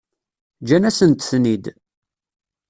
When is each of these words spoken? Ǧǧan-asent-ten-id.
Ǧǧan-asent-ten-id. 0.61 1.65